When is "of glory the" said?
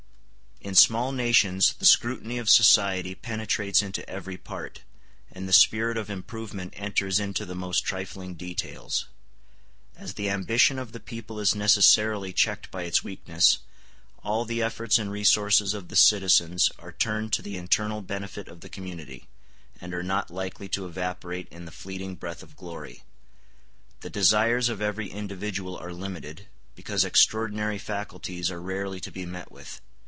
22.43-24.11